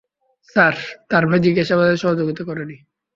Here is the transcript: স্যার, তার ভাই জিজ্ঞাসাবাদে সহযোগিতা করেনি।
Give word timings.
স্যার, 0.55 0.75
তার 1.09 1.23
ভাই 1.27 1.39
জিজ্ঞাসাবাদে 1.39 1.95
সহযোগিতা 1.97 2.43
করেনি। 2.43 2.77